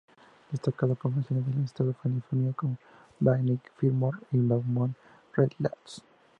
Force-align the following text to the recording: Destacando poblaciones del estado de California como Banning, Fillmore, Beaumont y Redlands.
Destacando 0.49 0.95
poblaciones 0.95 1.45
del 1.45 1.63
estado 1.63 1.89
de 1.91 1.95
California 2.01 2.53
como 2.53 2.75
Banning, 3.19 3.61
Fillmore, 3.77 4.17
Beaumont 4.31 4.97
y 4.97 5.35
Redlands. 5.41 6.01